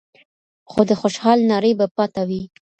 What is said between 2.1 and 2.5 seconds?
وي